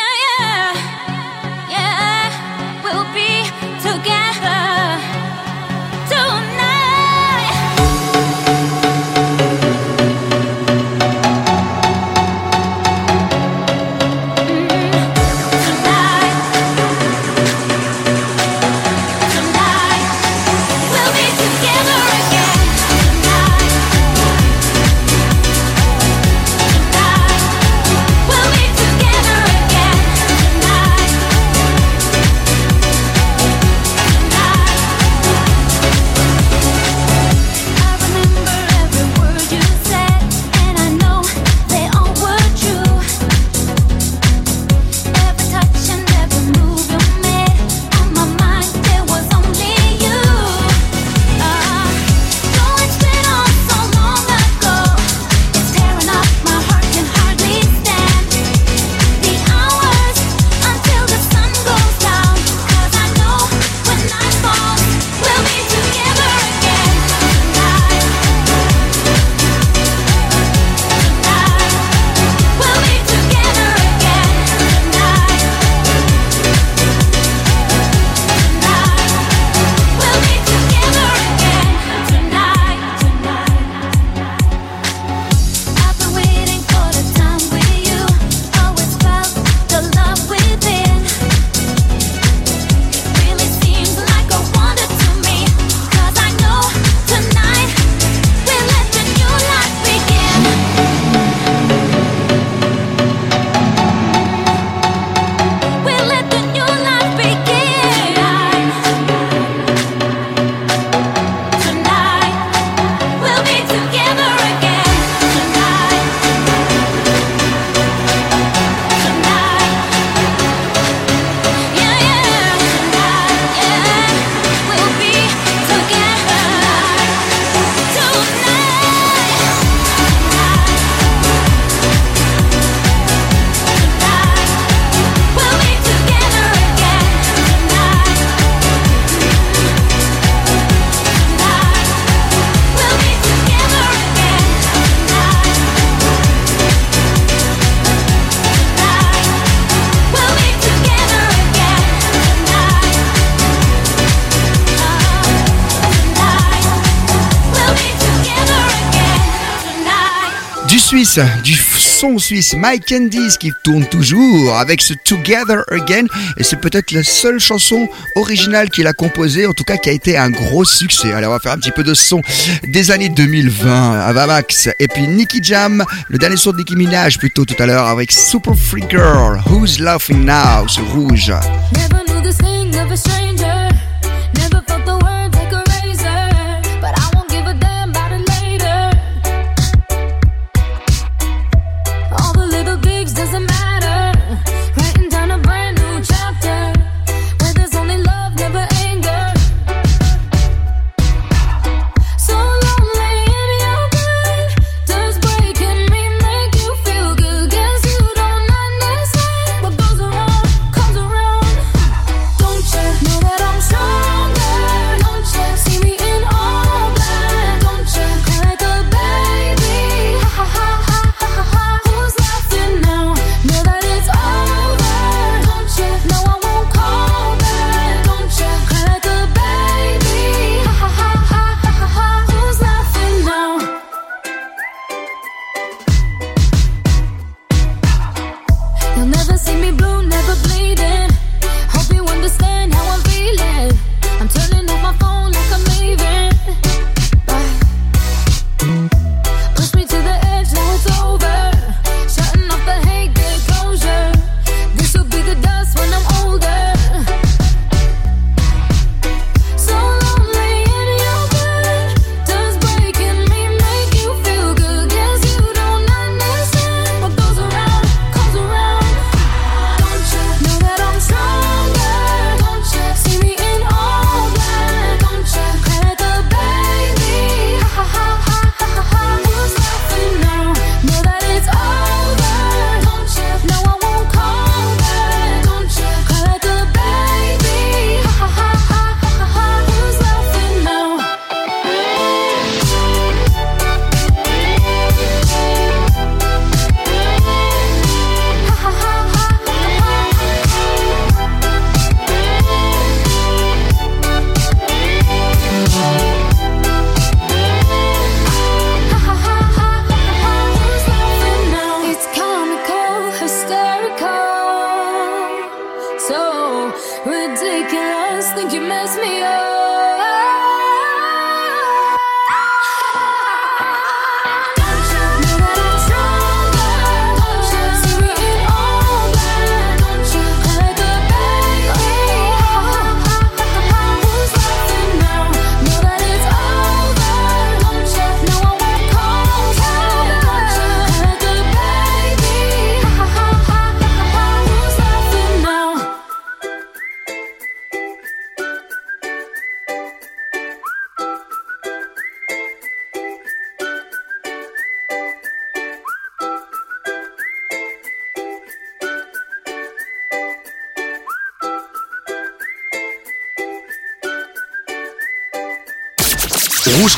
du 161.43 161.53
son 161.55 162.17
suisse, 162.19 162.53
Mike 162.53 162.87
Candice 162.87 163.37
qui 163.37 163.51
tourne 163.63 163.85
toujours 163.85 164.55
avec 164.57 164.81
ce 164.81 164.93
Together 164.93 165.63
Again 165.69 166.05
et 166.37 166.43
c'est 166.43 166.55
peut-être 166.55 166.91
la 166.91 167.03
seule 167.03 167.39
chanson 167.39 167.89
originale 168.15 168.69
qu'il 168.69 168.87
a 168.87 168.93
composée, 168.93 169.45
en 169.45 169.51
tout 169.51 169.65
cas 169.65 169.75
qui 169.75 169.89
a 169.89 169.91
été 169.91 170.17
un 170.17 170.29
gros 170.29 170.63
succès. 170.63 171.11
Allez, 171.11 171.27
on 171.27 171.31
va 171.31 171.39
faire 171.39 171.51
un 171.51 171.57
petit 171.57 171.71
peu 171.71 171.83
de 171.83 171.93
son 171.93 172.21
des 172.63 172.91
années 172.91 173.09
2020 173.09 173.99
à 173.99 174.13
Vamax 174.13 174.69
et 174.79 174.87
puis 174.87 175.07
Nicky 175.07 175.39
Jam, 175.43 175.83
le 176.07 176.17
dernier 176.17 176.37
son 176.37 176.53
de 176.53 176.57
Nicki 176.57 176.77
Minaj 176.77 177.17
plutôt 177.17 177.43
tout 177.43 177.61
à 177.61 177.65
l'heure 177.65 177.87
avec 177.87 178.11
Super 178.11 178.55
Free 178.55 178.85
Girl, 178.89 179.41
Who's 179.49 179.79
Laughing 179.79 180.23
Now, 180.23 180.67
ce 180.67 180.79
rouge. 180.79 181.33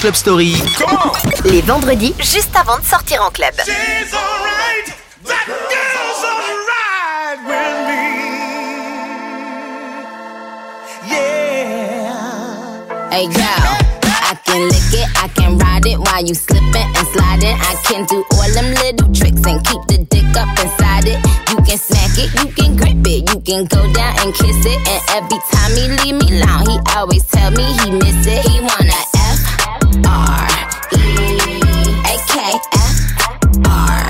Club 0.03 0.15
Story. 0.15 0.53
Les 1.45 1.61
vendredis, 1.61 2.13
juste 2.19 2.53
avant 2.57 2.77
de 2.77 2.83
sortir 2.83 3.23
en 3.25 3.31
club. 3.31 3.53
Hey 13.13 13.27
girl, 13.29 13.43
I 14.03 14.35
can 14.43 14.67
lick 14.67 14.91
it, 14.91 15.07
I 15.15 15.29
can 15.29 15.57
ride 15.57 15.85
it 15.85 15.97
while 15.97 16.21
you 16.21 16.35
slipping 16.35 16.75
and 16.75 17.07
sliding. 17.13 17.55
I 17.55 17.75
can 17.85 18.05
do 18.07 18.25
all 18.31 18.51
them 18.51 18.73
little 18.73 19.07
tricks 19.13 19.47
and 19.47 19.65
keep 19.65 19.87
the 19.87 19.99
dick 20.09 20.35
up 20.35 20.49
inside 20.59 21.07
it. 21.07 21.19
You 21.49 21.63
can 21.63 21.77
smack 21.77 22.17
it, 22.17 22.33
you 22.41 22.51
can 22.51 22.75
grip 22.75 23.07
it, 23.07 23.29
you 23.29 23.39
can 23.39 23.63
go 23.67 23.81
down 23.93 24.19
and 24.19 24.33
kiss 24.33 24.65
it. 24.65 24.85
And 24.85 25.01
every 25.23 25.39
time 25.49 25.71
he 25.71 25.87
leave 26.03 26.15
me 26.21 26.41
alone, 26.41 26.67
he 26.69 26.79
always 26.93 27.23
tell 27.27 27.51
me 27.51 27.63
he 27.63 27.91
miss 27.91 28.27
it. 28.27 28.45
He 28.49 28.59
wanna 28.59 29.22
R 30.05 30.47
E 30.93 31.05
A 32.03 32.15
K 32.27 32.35
F 32.73 32.97
R 33.65 34.01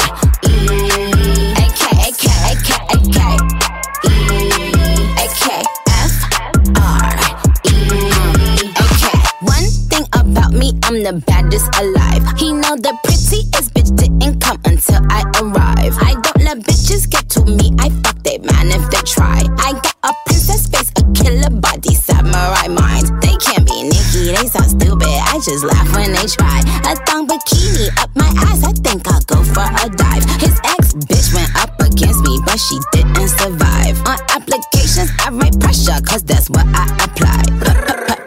E 0.43 0.55
A 1.53 1.65
K 1.75 1.83
A 1.99 2.11
K 2.13 2.25
A 2.39 2.55
K 2.63 2.69
A 2.89 2.97
K 3.11 3.19
E 4.05 4.17
A 5.19 5.27
K 5.35 5.45
F 5.87 6.15
R 6.77 7.13
E 7.65 7.75
A 8.71 8.85
K. 9.01 9.03
One 9.41 9.67
thing 9.89 10.05
about 10.13 10.53
me, 10.53 10.73
I'm 10.83 11.03
the 11.03 11.21
baddest 11.27 11.67
alive. 11.79 12.23
He 12.37 12.53
know 12.53 12.75
the 12.75 12.97
prettiest 13.03 13.73
bitch 13.73 13.95
didn't 13.95 14.39
come 14.39 14.59
until 14.65 15.01
I 15.09 15.23
arrive. 15.41 15.97
I 15.99 16.13
don't 16.13 16.43
let 16.43 16.59
bitches 16.59 17.09
get 17.09 17.29
to 17.31 17.45
me. 17.45 17.71
I 17.79 17.89
fuck 17.89 18.21
they 18.23 18.37
man 18.37 18.71
if 18.71 18.89
they 18.89 19.01
try. 19.01 19.43
I 19.59 19.73
got 19.73 19.92
I 25.53 25.67
laugh 25.67 25.95
when 25.95 26.11
they 26.13 26.25
try. 26.25 26.59
A 26.89 26.95
thong 27.05 27.27
bikini 27.27 27.85
up 28.01 28.09
my 28.15 28.25
ass. 28.49 28.63
I 28.63 28.73
think 28.73 29.05
I'll 29.05 29.21
go 29.29 29.43
for 29.43 29.61
a 29.61 29.85
dive. 29.89 30.25
His 30.41 30.57
ex 30.65 30.93
bitch 31.05 31.29
went 31.33 31.53
up 31.55 31.77
against 31.79 32.21
me, 32.25 32.41
but 32.43 32.57
she 32.57 32.79
didn't 32.91 33.29
survive. 33.37 34.01
On 34.09 34.17
applications, 34.33 35.11
I 35.21 35.29
write 35.29 35.59
pressure, 35.59 36.01
cause 36.09 36.23
that's 36.23 36.49
what 36.49 36.65
I 36.73 36.89
apply. 37.05 37.43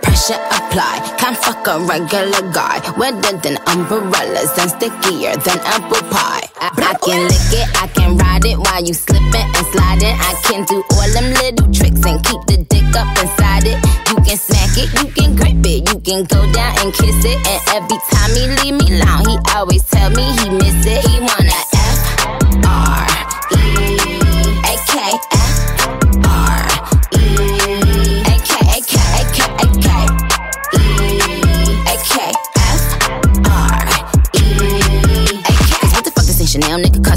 Pressure 0.03 0.39
apply. 0.55 1.03
Can't 1.19 1.37
fuck 1.37 1.67
a 1.67 1.81
regular 1.81 2.47
guy. 2.53 2.79
Wetter 2.97 3.37
than 3.43 3.59
umbrellas 3.67 4.55
and 4.59 4.71
stickier 4.71 5.35
than 5.43 5.59
apple 5.67 6.07
pie. 6.15 6.47
I, 6.63 6.71
I 6.79 6.95
can 7.03 7.27
lick 7.27 7.51
it, 7.59 7.69
I 7.83 7.87
can 7.89 8.17
ride 8.19 8.45
it 8.45 8.57
while 8.57 8.85
you 8.85 8.95
slipping 8.95 9.27
and 9.35 9.67
sliding. 9.75 10.15
I 10.15 10.33
can 10.47 10.65
do 10.65 10.85
can 16.07 16.23
go 16.23 16.41
down 16.53 16.73
and 16.79 16.95
kiss 16.95 17.19
it. 17.25 17.39
And 17.51 17.61
every 17.75 17.99
time 18.15 18.31
he 18.31 18.47
leave 18.63 18.79
me 18.79 19.03
alone, 19.03 19.27
he 19.27 19.37
always 19.55 19.83
tell 19.91 20.09
me 20.11 20.23
he 20.23 20.51
miss 20.51 20.87
it. 20.87 21.03
He 21.11 21.19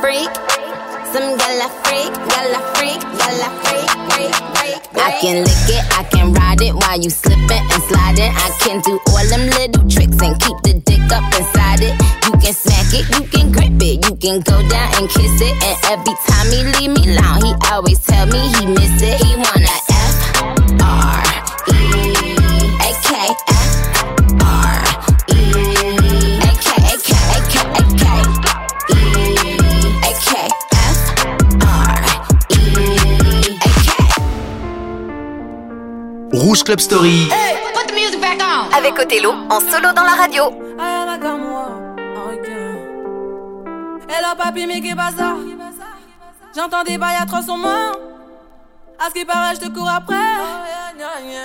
freak, 0.00 0.30
freak. 0.48 0.74
Some 1.12 1.36
gala 1.38 1.68
freak, 1.84 2.12
gala 2.12 2.60
freak, 2.74 3.00
gala 3.00 3.48
freak, 3.62 3.90
freak, 4.10 4.34
freak. 4.56 4.80
I 4.96 5.10
can 5.20 5.44
lick 5.44 5.68
it, 5.70 5.84
I 5.96 6.02
can 6.04 6.32
ride 6.32 6.60
it 6.60 6.74
while 6.74 7.00
you 7.00 7.10
slipping 7.10 7.64
and 7.72 7.82
sliding. 7.88 8.32
I 8.34 8.48
can 8.60 8.80
do 8.80 8.98
all 9.08 9.26
them 9.28 9.46
little 9.56 9.88
tricks 9.88 10.20
and 10.20 10.34
keep 10.40 10.58
the 10.62 10.74
dick 10.84 11.12
up 11.12 11.24
inside 11.34 11.80
it. 11.80 11.94
You 12.26 12.32
can 12.42 12.54
smack 12.54 12.90
it, 12.92 13.04
you 13.14 13.22
can 13.28 13.52
grip 13.52 13.80
it, 13.80 14.04
you 14.04 14.16
can 14.16 14.40
go 14.40 14.56
down 14.68 14.88
and 14.98 15.08
kiss 15.08 15.40
it. 15.40 15.54
And 15.62 15.76
every 15.94 16.16
time 16.26 16.46
he 16.50 16.60
leave 16.76 16.92
me 16.96 17.02
alone, 17.16 17.44
he 17.44 17.52
always 17.70 18.00
tell 18.00 18.26
me 18.26 18.40
he 18.58 18.66
miss 18.66 19.02
it. 19.02 19.22
He 19.22 19.36
wanna 19.36 19.85
Rouge 36.56 36.64
Club 36.64 36.80
Story. 36.80 37.28
Hey, 37.30 37.58
put 37.74 37.86
the 37.86 37.92
music 37.92 38.18
back 38.18 38.40
on. 38.40 38.72
Avec 38.74 38.98
Othello 38.98 39.34
en 39.50 39.60
solo 39.60 39.92
dans 39.92 40.04
la 40.04 40.14
radio. 40.14 40.46
Ok. 40.46 40.54
Hello 44.08 44.34
papi, 44.38 44.66
mais 44.66 44.80
qu'est 44.80 44.94
pas 44.94 45.10
ça? 45.14 45.36
J'entends 46.56 46.82
des 46.82 46.96
bails 46.96 47.18
atroces 47.20 47.44
sur 47.44 47.58
moi. 47.58 47.92
À 48.98 49.08
ce 49.08 49.12
qui 49.12 49.26
paraît, 49.26 49.54
je 49.56 49.60
te 49.66 49.68
cours 49.68 49.90
après. 49.90 50.16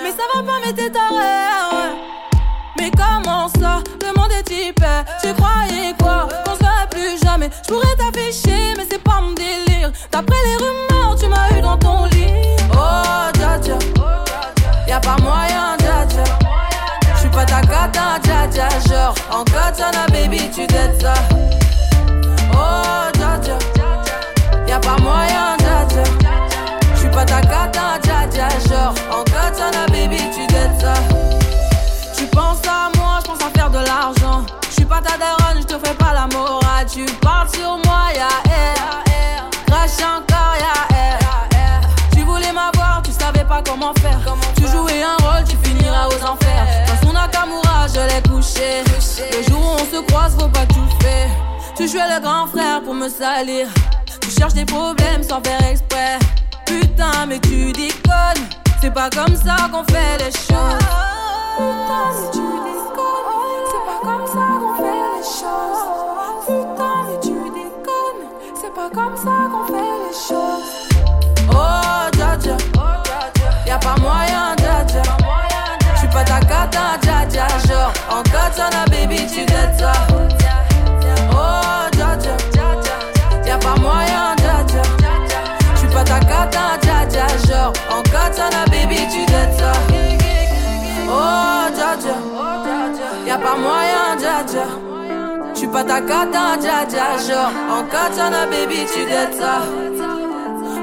Mais 0.02 0.12
ça 0.12 0.22
va 0.34 0.42
pas, 0.42 0.58
mais 0.64 0.72
t'es 0.72 0.88
taré, 0.88 1.14
ouais. 1.14 1.90
Mais 2.78 2.90
comment 2.92 3.48
ça? 3.48 3.82
Le 4.00 4.18
monde 4.18 4.32
est 4.32 4.44
type. 4.44 4.82
Tu 5.22 5.34
croyais 5.34 5.94
quoi? 6.00 6.26
Qu'on 6.46 6.54
se 6.54 6.60
verrait 6.60 6.88
plus 6.90 7.18
jamais. 7.22 7.50
Je 7.64 7.68
pourrais 7.74 7.96
t'afficher, 7.96 8.72
mais 8.78 8.86
c'est 8.90 9.02
pas 9.02 9.20
mon 9.20 9.32
délire. 9.32 9.92
D'après 10.10 10.42
les 10.46 10.56
rumeurs, 10.56 11.16
tu 11.20 11.26
m'as 11.26 11.50
eu 11.58 11.60
dans 11.60 11.76
ton 11.76 12.06
lit. 12.06 12.32
Oh, 12.72 13.28
dja 13.34 13.58
dja. 13.60 13.76
Y'a 14.92 15.00
pas 15.00 15.16
moyen, 15.22 15.74
dja 15.78 16.04
dja. 16.06 16.22
J'suis 17.16 17.30
pas 17.30 17.46
ta 17.46 17.62
cata, 17.62 18.18
dja 18.22 18.46
dja. 18.46 18.68
Genre, 18.86 19.14
en 19.30 19.42
katana, 19.42 20.04
baby, 20.12 20.50
tu 20.54 20.66
t'aides 20.66 21.00
ça. 21.00 21.14
Oh, 22.52 23.08
dja 23.14 23.38
dja. 23.40 23.56
Y'a 24.68 24.78
pas 24.78 24.98
moyen, 25.00 25.56
dja 25.60 25.86
dja. 25.88 26.02
J'suis 26.94 27.08
pas 27.08 27.24
ta 27.24 27.40
cata, 27.40 27.98
dja 28.02 28.26
dja. 28.30 28.48
Genre, 28.68 28.92
en 29.10 29.24
katana, 29.24 29.86
baby, 29.88 30.18
tu 30.34 30.46
t'aides 30.48 30.78
ça. 30.78 30.92
Tu 32.14 32.26
penses 32.26 32.60
à 32.68 32.94
moi, 32.98 33.20
je 33.24 33.30
pense 33.30 33.40
à 33.40 33.58
faire 33.58 33.70
de 33.70 33.78
l'argent. 33.78 34.44
Je 34.68 34.74
suis 34.74 34.84
pas 34.84 35.00
ta 35.00 35.16
daronne, 35.16 35.62
je 35.62 35.74
te 35.74 35.78
fais 35.86 35.94
pas 35.94 36.12
la 36.12 36.26
morale. 36.26 36.84
Tu 36.92 37.06
parles 37.22 37.48
sur 37.54 37.78
moi, 37.86 38.12
ya 38.14 38.28
air. 38.52 39.48
Crash 39.66 40.02
encore, 40.02 40.54
ya 40.60 40.96
air. 40.98 41.80
Tu 42.14 42.24
voulais 42.24 42.52
m'avoir, 42.52 43.00
tu 43.02 43.10
savais 43.10 43.44
pas 43.44 43.62
comment 43.64 43.94
faire. 44.02 44.18
Enfers. 46.24 46.66
Dans 46.86 47.06
son 47.06 47.12
Nakamura, 47.12 47.86
je 47.88 48.00
l'ai 48.00 48.22
couché. 48.28 48.82
Le 49.36 49.42
jour 49.50 49.60
où 49.60 49.74
on 49.74 49.96
se 49.96 50.00
croise, 50.06 50.36
faut 50.38 50.48
pas 50.48 50.66
tout 50.66 50.88
faire. 51.00 51.28
Tu 51.76 51.88
jouais 51.88 52.08
le 52.14 52.20
grand 52.20 52.46
frère 52.46 52.82
pour 52.82 52.94
me 52.94 53.08
salir. 53.08 53.66
Tu 54.20 54.30
cherches 54.30 54.54
des 54.54 54.64
problèmes 54.64 55.22
sans 55.22 55.42
faire 55.42 55.62
exprès. 55.68 56.18
Putain, 56.66 57.26
mais 57.26 57.38
tu 57.40 57.72
déconnes. 57.72 58.48
C'est 58.80 58.92
pas 58.92 59.10
comme 59.10 59.36
ça 59.36 59.56
qu'on 59.70 59.84
fait 59.84 60.18
les 60.18 60.32
choses. 60.32 60.78
Putain, 61.56 62.04
mais 62.14 62.30
tu 62.32 62.40
déconnes. 62.68 63.52
C'est 63.70 63.84
pas 63.86 64.00
comme 64.02 64.26
ça 64.26 64.46
qu'on 64.60 64.74
fait 64.78 65.06
les 65.14 65.24
choses. 65.40 65.82
Putain, 66.46 66.94
mais 67.06 67.18
tu 67.22 67.34
déconnes. 67.50 68.22
C'est 68.60 68.74
pas 68.74 68.90
comme 68.94 69.16
ça 69.16 69.34
qu'on 69.50 69.64
fait 69.66 69.96
les 70.04 70.16
choses. 70.28 70.70
Oh, 71.50 72.02
dja. 72.16 72.56
Y'a 73.66 73.78
pas 73.78 73.96
moyen, 74.00 74.56
dja 74.58 74.61
pas 76.22 76.40
ta 76.40 76.40
cata, 76.40 76.98
dja 77.00 77.24
dja. 77.26 77.46
Genre, 77.66 77.92
en 78.10 78.22
katana, 78.22 78.84
baby, 78.90 79.26
tu 79.26 79.44
t'aides 79.44 79.78
ça. 79.78 79.92
Oh, 81.32 81.88
dja 81.92 82.16
dja. 82.16 82.36
Y'a 83.46 83.58
pas 83.58 83.76
moyen, 83.80 84.36
dja 84.36 84.62
dja. 84.66 84.82
J'suis 85.76 85.88
pas 85.88 86.04
ta 86.04 86.20
cata, 86.20 86.78
dja 86.80 87.06
dja. 87.08 87.26
Genre, 87.46 87.72
en 87.90 88.02
katana, 88.02 88.64
baby, 88.70 88.96
tu 89.12 89.24
t'aides 89.26 89.58
ça. 89.58 89.72
Oh, 91.08 91.70
dja 91.74 91.96
dja. 91.96 92.16
Y'a 93.26 93.38
pas 93.38 93.56
moyen, 93.56 94.16
dja 94.18 94.42
dja. 94.46 94.66
J'suis 95.54 95.68
pas 95.68 95.84
ta 95.84 96.00
cata, 96.00 96.56
dja 96.60 96.84
dja. 96.88 97.06
Genre, 97.26 97.50
en 97.70 97.82
katana, 97.84 98.46
baby, 98.46 98.86
tu 98.92 99.04
t'aides 99.04 99.34
ça. 99.40 99.62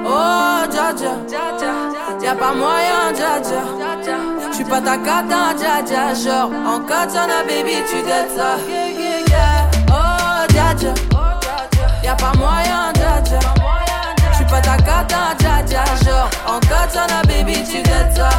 Oh, 0.06 0.68
dja 0.72 0.94
dja. 0.94 1.14
Y'a 2.22 2.36
pas 2.36 2.54
moyen, 2.54 3.14
dja 3.16 3.40
dja. 3.40 3.62
J'suis 4.60 4.70
pas 4.70 4.82
ta 4.82 4.98
cata, 4.98 5.54
dja 5.58 5.82
dja. 5.88 6.14
Genre, 6.14 6.52
en 6.68 6.82
katana, 6.82 7.44
baby, 7.48 7.82
tu 7.90 8.04
t'aides 8.04 8.30
ça. 8.36 8.58
Oh, 9.88 10.46
dja 10.50 10.74
dja. 10.74 10.94
Y'a 12.04 12.14
pas 12.16 12.34
moyen, 12.38 12.92
dja 12.94 13.22
dja. 13.24 13.40
J'suis 14.34 14.44
pas 14.44 14.60
ta 14.60 14.76
cata, 14.76 15.34
dja 15.40 15.64
dja. 15.66 15.84
Genre, 16.04 16.30
en 16.46 16.60
katana, 16.60 17.22
baby, 17.26 17.64
tu 17.64 17.82
t'aides 17.82 18.14
ça. 18.14 18.30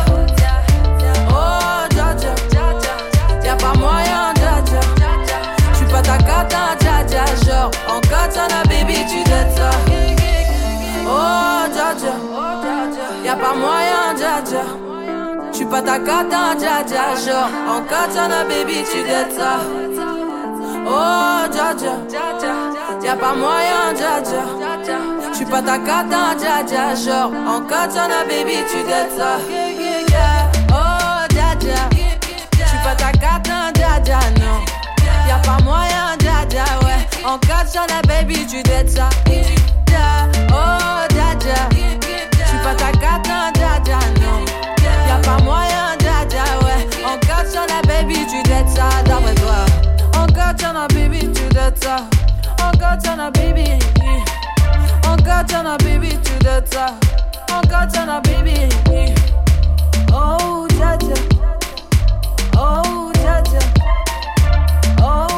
Oh, 1.30 1.88
dja 1.88 2.12
dja. 2.12 2.34
Y'a 3.42 3.56
pas 3.56 3.72
moyen, 3.78 4.34
dja 4.34 4.60
dja. 4.66 4.80
J'suis 5.72 5.86
pas 5.86 6.02
ta 6.02 6.18
cata, 6.18 6.76
dja 6.80 7.02
dja. 7.08 7.24
Genre, 7.46 7.70
en 7.88 8.00
katana, 8.02 8.62
baby, 8.68 9.06
tu 9.08 9.24
t'aides 9.24 9.56
ça. 9.56 9.70
Oh, 11.06 11.64
dja 11.72 11.94
dja. 11.94 12.12
Y'a 13.24 13.36
pas 13.36 13.54
moyen, 13.54 14.14
dja 14.18 14.42
dja. 14.44 14.64
J'suis 15.60 15.68
pas 15.68 15.82
ta 15.82 15.98
cata, 15.98 16.54
dja 16.58 16.82
dja. 16.88 17.14
Genre, 17.22 17.50
en 17.68 17.82
katana, 17.82 18.44
baby, 18.44 18.82
tu 18.90 19.02
t'aides 19.02 19.30
ça. 19.36 19.60
Oh, 20.86 21.46
dja 21.52 21.74
dja. 21.74 21.96
Y'a 23.02 23.14
pas 23.14 23.34
moyen, 23.34 23.92
dja 23.94 24.22
dja. 24.24 24.42
J'suis 25.34 25.44
pas 25.44 25.60
ta 25.60 25.76
cata, 25.76 26.34
dja 26.38 26.62
dja. 26.66 26.94
Genre, 26.94 27.30
en 27.46 27.60
katana, 27.60 28.24
baby, 28.26 28.64
tu 28.70 28.82
t'aides 28.84 29.12
ça. 29.18 29.36
Oh, 30.70 31.26
dja 31.28 31.54
dja. 31.60 31.90
J'suis 32.64 32.78
pas 32.82 32.94
ta 32.94 33.12
cata, 33.12 33.70
dja 33.74 34.00
dja, 34.02 34.18
non. 34.40 34.64
Y'a 35.28 35.36
pas 35.44 35.62
moyen, 35.62 36.16
dja 36.20 36.46
dja, 36.48 36.64
ouais. 36.86 37.06
En 37.22 37.36
katana, 37.36 38.00
baby, 38.08 38.46
tu 38.46 38.62
t'aides 38.62 38.88
ça. 38.88 39.10
Oh, 40.48 41.06
dja 41.10 41.34
dja. 41.38 41.68
J'suis 42.46 42.58
pas 42.64 42.74
ta 42.74 42.92
cata, 42.92 43.09
top. 51.70 52.12
Oh 52.60 52.72
God, 52.78 53.04
a 53.06 53.30
baby. 53.30 53.78
Oh 55.04 55.16
God, 55.24 55.48
turn 55.48 55.66
a 55.66 55.76
baby 55.78 56.08
to 56.08 56.38
the 56.40 56.66
top. 56.70 57.04
Oh 57.50 57.62
God, 57.68 57.92
turn 57.92 58.08
a 58.08 58.20
baby. 58.20 58.72
Oh 60.12 60.66
Jaja. 60.72 61.16
Oh 62.54 63.12
Jaja. 63.16 63.62
Oh. 65.00 65.29